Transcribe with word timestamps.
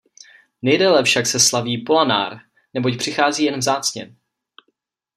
Nejdéle 0.61 1.03
však 1.03 1.25
se 1.27 1.39
slaví 1.39 1.77
Polanár, 1.83 2.39
neboť 2.73 2.97
přichází 2.97 3.43
jen 3.43 3.59
vzácně. 3.59 4.15